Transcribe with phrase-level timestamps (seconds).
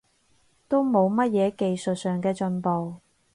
[0.67, 2.95] 都冇乜嘢技術上嘅進步